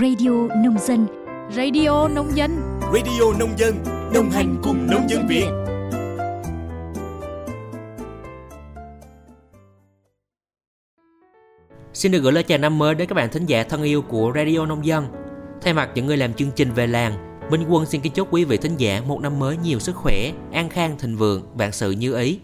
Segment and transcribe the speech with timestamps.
[0.00, 0.30] Radio
[0.64, 1.06] Nông Dân.
[1.50, 2.80] Radio Nông Dân.
[2.80, 3.74] Radio Nông Dân
[4.14, 5.46] Đồng hành cùng nông dân Việt.
[11.92, 14.32] Xin được gửi lời chào năm mới đến các bạn thính giả thân yêu của
[14.34, 15.06] Radio Nông Dân.
[15.62, 18.44] Thay mặt những người làm chương trình về làng Minh Quân xin kính chúc quý
[18.44, 21.90] vị thính giả một năm mới nhiều sức khỏe, an khang, thịnh vượng, vạn sự
[21.90, 22.40] như ý.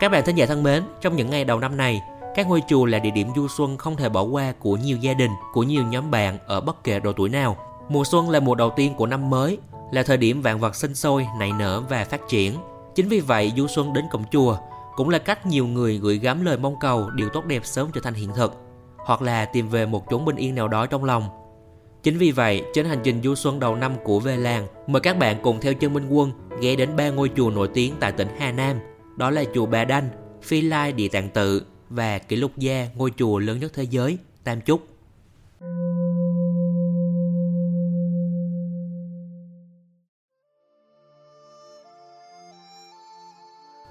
[0.00, 2.00] Các bạn thính giả thân mến, trong những ngày đầu năm này,
[2.38, 5.14] các ngôi chùa là địa điểm du xuân không thể bỏ qua của nhiều gia
[5.14, 7.56] đình, của nhiều nhóm bạn ở bất kể độ tuổi nào.
[7.88, 9.58] Mùa xuân là mùa đầu tiên của năm mới,
[9.92, 12.54] là thời điểm vạn vật sinh sôi, nảy nở và phát triển.
[12.94, 14.56] Chính vì vậy, du xuân đến cổng chùa
[14.96, 18.00] cũng là cách nhiều người gửi gắm lời mong cầu điều tốt đẹp sớm trở
[18.00, 18.54] thành hiện thực,
[18.96, 21.24] hoặc là tìm về một chốn bình yên nào đó trong lòng
[22.02, 25.18] Chính vì vậy, trên hành trình du xuân đầu năm của Về Làng, mời các
[25.18, 28.28] bạn cùng theo chân Minh Quân ghé đến ba ngôi chùa nổi tiếng tại tỉnh
[28.38, 28.76] Hà Nam.
[29.16, 30.08] Đó là chùa Bà Đanh,
[30.42, 34.18] Phi Lai Địa Tạng Tự và Kỷ Lục Gia, ngôi chùa lớn nhất thế giới,
[34.44, 34.88] Tam Chúc.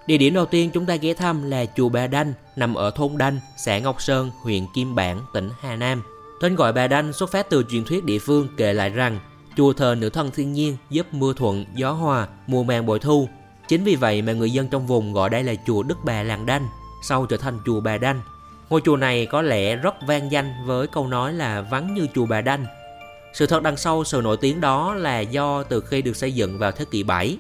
[0.07, 3.17] Địa điểm đầu tiên chúng ta ghé thăm là chùa Bà Đanh, nằm ở thôn
[3.17, 6.03] Đanh, xã Ngọc Sơn, huyện Kim Bảng, tỉnh Hà Nam.
[6.41, 9.19] Tên gọi Bà Đanh xuất phát từ truyền thuyết địa phương kể lại rằng
[9.57, 13.27] chùa thờ nữ thần thiên nhiên giúp mưa thuận, gió hòa, mùa màng bội thu.
[13.67, 16.45] Chính vì vậy mà người dân trong vùng gọi đây là chùa Đức Bà Làng
[16.45, 16.67] Đanh,
[17.01, 18.21] sau trở thành chùa Bà Đanh.
[18.69, 22.25] Ngôi chùa này có lẽ rất vang danh với câu nói là vắng như chùa
[22.25, 22.65] Bà Đanh.
[23.33, 26.59] Sự thật đằng sau sự nổi tiếng đó là do từ khi được xây dựng
[26.59, 27.37] vào thế kỷ 7,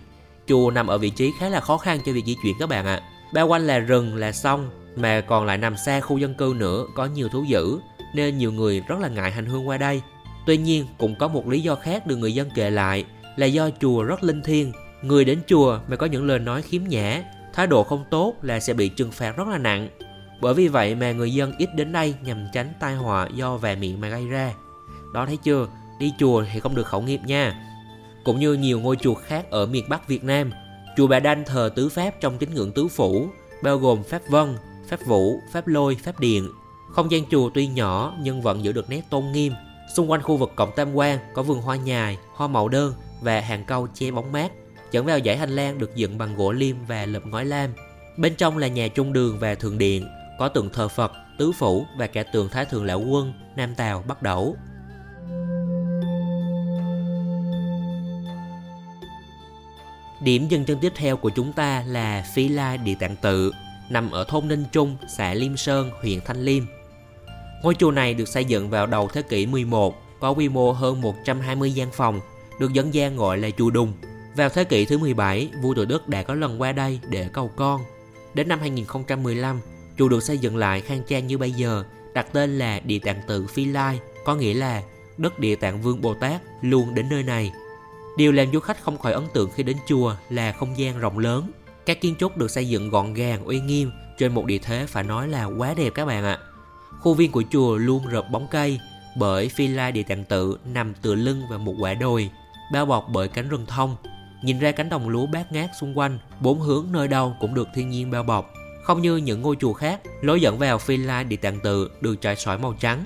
[0.47, 2.85] chùa nằm ở vị trí khá là khó khăn cho việc di chuyển các bạn
[2.85, 2.95] ạ.
[2.95, 3.09] À.
[3.33, 6.85] Bao quanh là rừng, là sông, mà còn lại nằm xa khu dân cư nữa,
[6.95, 7.79] có nhiều thú dữ,
[8.13, 10.01] nên nhiều người rất là ngại hành hương qua đây.
[10.45, 13.69] Tuy nhiên, cũng có một lý do khác được người dân kể lại là do
[13.81, 14.71] chùa rất linh thiêng.
[15.01, 17.23] Người đến chùa mà có những lời nói khiếm nhã,
[17.57, 19.89] thái độ không tốt là sẽ bị trừng phạt rất là nặng.
[20.41, 23.75] Bởi vì vậy mà người dân ít đến đây nhằm tránh tai họa do vạ
[23.75, 24.53] miệng mà gây ra.
[25.13, 25.67] Đó thấy chưa,
[25.99, 27.63] đi chùa thì không được khẩu nghiệp nha.
[28.23, 30.51] Cũng như nhiều ngôi chùa khác ở miền Bắc Việt Nam,
[30.97, 33.27] chùa Bà Đanh thờ tứ pháp trong tín ngưỡng tứ phủ,
[33.63, 34.55] bao gồm pháp vân,
[34.87, 36.49] pháp vũ, pháp lôi, pháp điện,
[36.91, 39.53] không gian chùa tuy nhỏ nhưng vẫn giữ được nét tôn nghiêm.
[39.95, 43.41] Xung quanh khu vực cổng tam quan có vườn hoa nhài, hoa màu đơn và
[43.41, 44.51] hàng câu che bóng mát.
[44.91, 47.69] Dẫn vào dãy hành lang được dựng bằng gỗ lim và lợp ngói lam.
[48.17, 50.07] Bên trong là nhà trung đường và thượng điện,
[50.39, 54.03] có tượng thờ Phật, tứ phủ và cả tượng Thái Thượng Lão Quân, Nam Tào,
[54.07, 54.55] Bắc Đẩu.
[60.21, 63.51] Điểm dừng chân tiếp theo của chúng ta là Phi La Địa Tạng Tự,
[63.89, 66.63] nằm ở thôn Ninh Trung, xã Liêm Sơn, huyện Thanh Liêm.
[67.63, 71.01] Ngôi chùa này được xây dựng vào đầu thế kỷ 11, có quy mô hơn
[71.01, 72.19] 120 gian phòng,
[72.59, 73.93] được dân gian gọi là chùa Đùng.
[74.37, 77.51] Vào thế kỷ thứ 17, vua Tự Đức đã có lần qua đây để cầu
[77.55, 77.81] con.
[78.33, 79.61] Đến năm 2015,
[79.97, 81.83] chùa được xây dựng lại khang trang như bây giờ,
[82.13, 84.83] đặt tên là Địa Tạng Tự Phi Lai, có nghĩa là
[85.17, 87.51] đất Địa Tạng Vương Bồ Tát luôn đến nơi này.
[88.17, 91.19] Điều làm du khách không khỏi ấn tượng khi đến chùa là không gian rộng
[91.19, 91.51] lớn.
[91.85, 95.03] Các kiến trúc được xây dựng gọn gàng, uy nghiêm trên một địa thế phải
[95.03, 96.37] nói là quá đẹp các bạn ạ.
[96.99, 98.79] Khu viên của chùa luôn rợp bóng cây
[99.17, 102.29] bởi phi lai địa tạng tự nằm tựa lưng vào một quả đồi,
[102.73, 103.95] bao bọc bởi cánh rừng thông.
[104.43, 107.67] Nhìn ra cánh đồng lúa bát ngát xung quanh, bốn hướng nơi đâu cũng được
[107.73, 108.53] thiên nhiên bao bọc.
[108.83, 112.21] Không như những ngôi chùa khác, lối dẫn vào phi lai địa tạng tự được
[112.21, 113.03] trải sỏi màu trắng.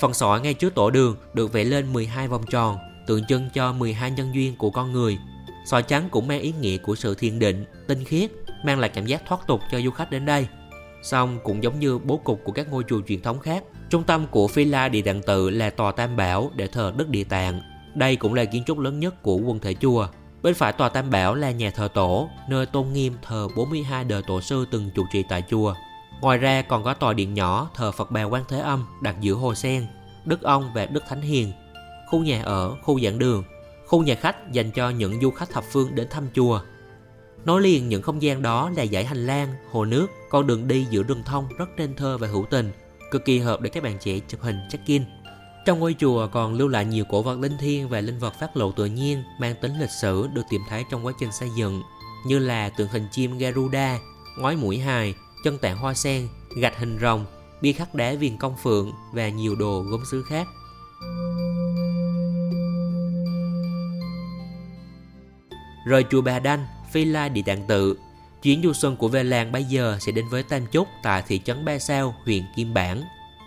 [0.00, 3.72] Phần sỏi ngay trước tổ đường được vẽ lên 12 vòng tròn, tượng trưng cho
[3.72, 5.18] 12 nhân duyên của con người.
[5.66, 8.30] Sỏi trắng cũng mang ý nghĩa của sự thiền định, tinh khiết,
[8.64, 10.46] mang lại cảm giác thoát tục cho du khách đến đây.
[11.02, 14.26] Song cũng giống như bố cục của các ngôi chùa truyền thống khác, trung tâm
[14.30, 17.60] của Phi La Địa Tạng Tự là tòa Tam Bảo để thờ Đức Địa Tạng.
[17.94, 20.08] Đây cũng là kiến trúc lớn nhất của quần thể chùa.
[20.42, 24.22] Bên phải tòa Tam Bảo là nhà thờ tổ, nơi tôn nghiêm thờ 42 đời
[24.26, 25.74] tổ sư từng trụ trì tại chùa.
[26.20, 29.34] Ngoài ra còn có tòa điện nhỏ thờ Phật bà Quan Thế Âm đặt giữa
[29.34, 29.86] hồ sen,
[30.24, 31.52] Đức Ông và Đức Thánh Hiền.
[32.10, 33.44] Khu nhà ở, khu giảng đường,
[33.86, 36.60] khu nhà khách dành cho những du khách thập phương đến thăm chùa
[37.44, 40.86] Nối liền những không gian đó là dãy hành lang, hồ nước, con đường đi
[40.90, 42.72] giữa rừng thông rất nên thơ và hữu tình,
[43.10, 45.02] cực kỳ hợp để các bạn trẻ chụp hình check-in.
[45.66, 48.56] Trong ngôi chùa còn lưu lại nhiều cổ vật linh thiêng và linh vật phát
[48.56, 51.82] lộ tự nhiên mang tính lịch sử được tìm thấy trong quá trình xây dựng,
[52.26, 53.98] như là tượng hình chim Garuda,
[54.38, 55.14] ngói mũi hài,
[55.44, 57.26] chân tạng hoa sen, gạch hình rồng,
[57.60, 60.48] bia khắc đá viền công phượng và nhiều đồ gốm sứ khác.
[65.86, 67.98] Rời chùa Bà Đanh, Phi La Địa Tạng Tự.
[68.42, 71.40] Chuyến du xuân của Về Làng bây giờ sẽ đến với Tam Chúc tại thị
[71.44, 73.02] trấn Ba Sao, huyện Kim bảng.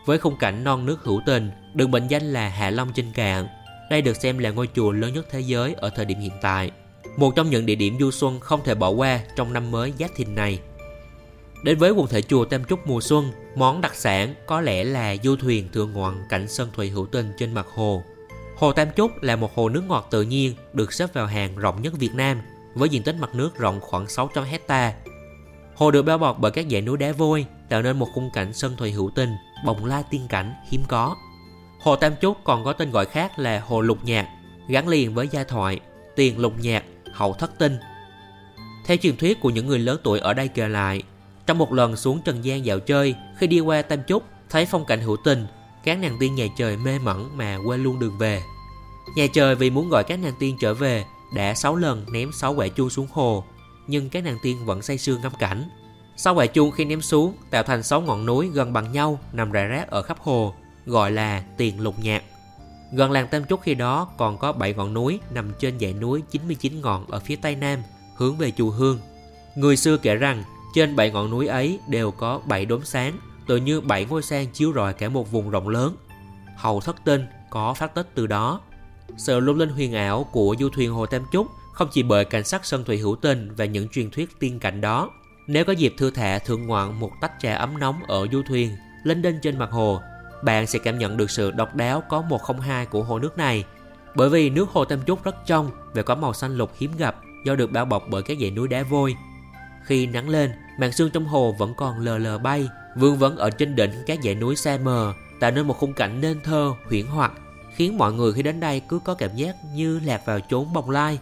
[0.05, 3.47] Với khung cảnh non nước hữu tình, được mệnh danh là Hạ Long trên cạn.
[3.89, 6.71] Đây được xem là ngôi chùa lớn nhất thế giới ở thời điểm hiện tại.
[7.17, 10.09] Một trong những địa điểm du xuân không thể bỏ qua trong năm mới Giáp
[10.15, 10.59] Thìn này.
[11.63, 15.15] Đến với quần thể chùa Tam Trúc mùa xuân, món đặc sản có lẽ là
[15.23, 18.03] du thuyền thượng ngoạn cảnh sơn thủy hữu tình trên mặt hồ.
[18.57, 21.81] Hồ Tam Trúc là một hồ nước ngọt tự nhiên được xếp vào hàng rộng
[21.81, 22.41] nhất Việt Nam
[22.75, 24.93] với diện tích mặt nước rộng khoảng 600 hecta.
[25.75, 28.53] Hồ được bao bọc bởi các dãy núi đá vôi tạo nên một khung cảnh
[28.53, 29.29] sơn thủy hữu tình,
[29.65, 31.15] bồng lai tiên cảnh hiếm có.
[31.81, 34.27] Hồ Tam Trúc còn có tên gọi khác là Hồ Lục Nhạc,
[34.67, 35.79] gắn liền với gia thoại
[36.15, 36.83] Tiền Lục Nhạc,
[37.13, 37.77] Hậu Thất Tinh.
[38.85, 41.03] Theo truyền thuyết của những người lớn tuổi ở đây kể lại,
[41.47, 44.85] trong một lần xuống Trần gian dạo chơi, khi đi qua Tam Trúc, thấy phong
[44.85, 45.47] cảnh hữu tình,
[45.83, 48.41] các nàng tiên nhà trời mê mẩn mà quên luôn đường về.
[49.15, 51.05] Nhà trời vì muốn gọi các nàng tiên trở về,
[51.35, 53.43] đã 6 lần ném 6 quả chuông xuống hồ,
[53.87, 55.69] nhưng các nàng tiên vẫn say sưa ngắm cảnh
[56.15, 59.51] sau quả chuông khi ném xuống tạo thành 6 ngọn núi gần bằng nhau nằm
[59.51, 60.53] rải rác ở khắp hồ,
[60.85, 62.23] gọi là tiền lục nhạc.
[62.91, 66.23] Gần làng Tam Trúc khi đó còn có 7 ngọn núi nằm trên dãy núi
[66.31, 67.79] 99 ngọn ở phía tây nam,
[68.17, 68.99] hướng về chùa Hương.
[69.55, 70.43] Người xưa kể rằng
[70.75, 73.17] trên 7 ngọn núi ấy đều có 7 đốm sáng,
[73.47, 75.95] tự như 7 ngôi sao chiếu rọi cả một vùng rộng lớn.
[76.55, 78.61] Hầu thất tinh có phát tích từ đó.
[79.17, 82.43] Sự lung linh huyền ảo của du thuyền Hồ Tam Trúc không chỉ bởi cảnh
[82.43, 85.09] sắc sân thủy hữu tình và những truyền thuyết tiên cảnh đó.
[85.47, 88.75] Nếu có dịp thư thả thưởng ngoạn một tách trà ấm nóng ở du thuyền,
[89.03, 90.01] lên đinh trên mặt hồ,
[90.43, 93.63] bạn sẽ cảm nhận được sự độc đáo có 102 của hồ nước này.
[94.15, 97.15] Bởi vì nước hồ Tam Trúc rất trong và có màu xanh lục hiếm gặp
[97.45, 99.15] do được bao bọc bởi các dãy núi đá vôi.
[99.83, 103.49] Khi nắng lên, màn sương trong hồ vẫn còn lờ lờ bay, vương vấn ở
[103.49, 107.05] trên đỉnh các dãy núi xa mờ, tạo nên một khung cảnh nên thơ, huyễn
[107.05, 107.31] hoặc,
[107.75, 110.89] khiến mọi người khi đến đây cứ có cảm giác như lạc vào chốn bồng
[110.89, 111.19] lai.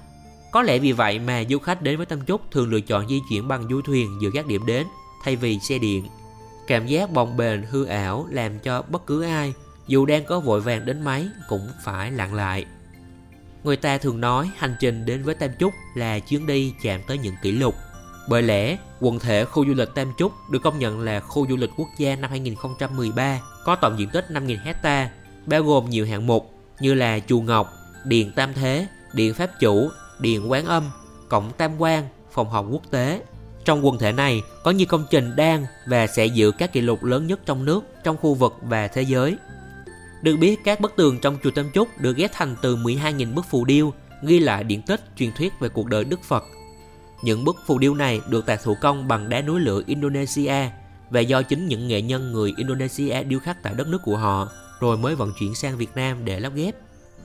[0.52, 3.22] Có lẽ vì vậy mà du khách đến với Tam Trúc thường lựa chọn di
[3.30, 4.88] chuyển bằng du thuyền giữa các điểm đến
[5.24, 6.06] thay vì xe điện.
[6.68, 9.54] Cảm giác bồng bềnh hư ảo làm cho bất cứ ai,
[9.88, 12.66] dù đang có vội vàng đến mấy cũng phải lặng lại.
[13.64, 17.18] Người ta thường nói hành trình đến với Tam Trúc là chuyến đi chạm tới
[17.18, 17.76] những kỷ lục.
[18.30, 21.58] Bởi lẽ, quần thể khu du lịch Tam Trúc được công nhận là khu du
[21.58, 25.10] lịch quốc gia năm 2013 có tổng diện tích 5.000 hecta,
[25.46, 27.74] bao gồm nhiều hạng mục như là Chùa Ngọc,
[28.06, 29.90] Điện Tam Thế, Điện Pháp Chủ,
[30.22, 30.84] Điện Quán Âm,
[31.30, 33.22] Cổng Tam Quan, Phòng họp quốc tế.
[33.66, 37.04] Trong quần thể này có nhiều công trình đang và sẽ giữ các kỷ lục
[37.04, 39.38] lớn nhất trong nước, trong khu vực và thế giới.
[40.22, 43.46] Được biết các bức tường trong chùa Tam Chúc được ghép thành từ 12.000 bức
[43.50, 46.44] phù điêu ghi lại điển tích truyền thuyết về cuộc đời Đức Phật.
[47.24, 50.70] Những bức phù điêu này được tạc thủ công bằng đá núi lửa Indonesia
[51.10, 54.50] và do chính những nghệ nhân người Indonesia điêu khắc tại đất nước của họ
[54.80, 56.76] rồi mới vận chuyển sang Việt Nam để lắp ghép.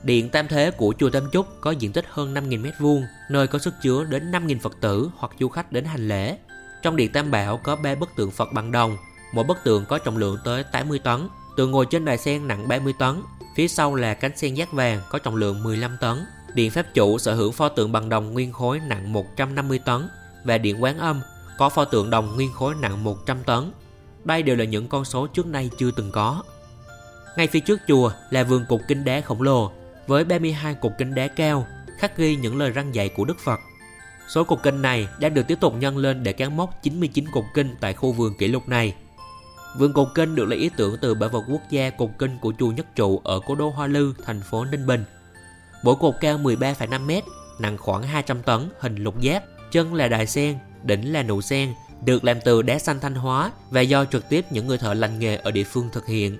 [0.03, 3.59] Điện Tam Thế của chùa Tam Chúc có diện tích hơn 5.000 m2, nơi có
[3.59, 6.37] sức chứa đến 5.000 Phật tử hoặc du khách đến hành lễ.
[6.81, 8.97] Trong Điện Tam Bảo có 3 bức tượng Phật bằng đồng,
[9.33, 11.27] mỗi bức tượng có trọng lượng tới 80 tấn.
[11.57, 13.21] Tượng ngồi trên đài sen nặng 30 tấn,
[13.55, 16.25] phía sau là cánh sen giác vàng có trọng lượng 15 tấn.
[16.53, 20.09] Điện Pháp Chủ sở hữu pho tượng bằng đồng nguyên khối nặng 150 tấn
[20.43, 21.21] và Điện Quán Âm
[21.57, 23.71] có pho tượng đồng nguyên khối nặng 100 tấn.
[24.25, 26.43] Đây đều là những con số trước nay chưa từng có.
[27.37, 29.71] Ngay phía trước chùa là vườn cục kinh đá khổng lồ
[30.07, 31.67] với 32 cục kinh đá cao
[31.97, 33.59] khắc ghi những lời răng dạy của Đức Phật.
[34.27, 37.45] Số cục kinh này đang được tiếp tục nhân lên để cán mốc 99 cục
[37.53, 38.95] kinh tại khu vườn kỷ lục này.
[39.77, 42.53] Vườn cục kinh được lấy ý tưởng từ bảo vật quốc gia cục kinh của
[42.59, 45.03] chùa Nhất Trụ ở cố đô Hoa Lư, thành phố Ninh Bình.
[45.83, 47.11] Mỗi cột cao 13,5 m,
[47.59, 51.73] nặng khoảng 200 tấn, hình lục giác, chân là đài sen, đỉnh là nụ sen,
[52.05, 55.19] được làm từ đá xanh thanh hóa và do trực tiếp những người thợ lành
[55.19, 56.37] nghề ở địa phương thực hiện.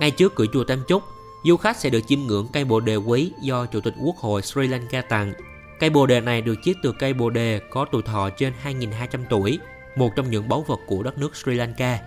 [0.00, 1.02] Ngay trước cửa chùa Tam Trúc,
[1.44, 4.42] du khách sẽ được chiêm ngưỡng cây bồ đề quý do Chủ tịch Quốc hội
[4.42, 5.32] Sri Lanka tặng.
[5.80, 9.24] Cây bồ đề này được chiết từ cây bồ đề có tuổi thọ trên 2.200
[9.30, 9.58] tuổi,
[9.96, 11.98] một trong những báu vật của đất nước Sri Lanka.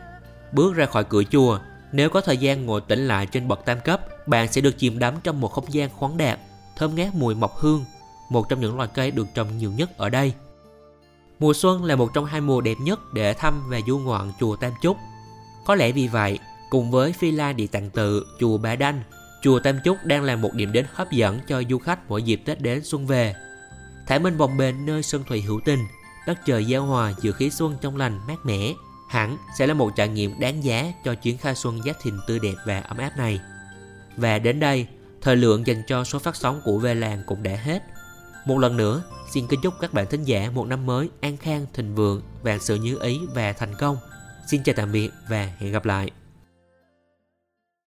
[0.51, 1.59] Bước ra khỏi cửa chùa,
[1.91, 4.99] nếu có thời gian ngồi tĩnh lại trên bậc tam cấp, bạn sẽ được chìm
[4.99, 6.39] đắm trong một không gian khoáng đạt,
[6.77, 7.85] thơm ngát mùi mọc hương,
[8.29, 10.33] một trong những loài cây được trồng nhiều nhất ở đây.
[11.39, 14.55] Mùa xuân là một trong hai mùa đẹp nhất để thăm và du ngoạn chùa
[14.55, 14.97] Tam Chúc.
[15.65, 19.03] Có lẽ vì vậy, cùng với Phi La Địa Tạng Tự, chùa Bà Đanh,
[19.43, 22.41] chùa Tam Chúc đang là một điểm đến hấp dẫn cho du khách mỗi dịp
[22.45, 23.35] Tết đến xuân về.
[24.07, 25.79] Thải Minh bồng bềnh nơi sân thủy hữu tình,
[26.27, 28.73] đất trời giao hòa giữa khí xuân trong lành mát mẻ,
[29.09, 32.39] hẳn sẽ là một trải nghiệm đáng giá cho chuyến khai xuân Giáp Thìn tươi
[32.39, 33.39] đẹp và ấm áp này.
[34.17, 34.87] Và đến đây,
[35.21, 37.83] thời lượng dành cho số phát sóng của Về Làng cũng đã hết.
[38.45, 41.65] Một lần nữa, xin kính chúc các bạn thính giả một năm mới an khang,
[41.73, 43.97] thịnh vượng, vạn sự như ý và thành công.
[44.47, 46.11] Xin chào tạm biệt và hẹn gặp lại.